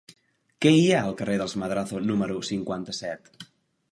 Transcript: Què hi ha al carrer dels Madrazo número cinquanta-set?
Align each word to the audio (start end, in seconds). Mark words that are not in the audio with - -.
Què 0.63 0.71
hi 0.77 0.87
ha 0.93 1.01
al 1.09 1.13
carrer 1.19 1.35
dels 1.41 1.53
Madrazo 1.65 2.01
número 2.07 2.39
cinquanta-set? 2.51 3.33